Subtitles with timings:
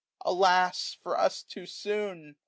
[0.21, 2.33] Alas, for us too aoon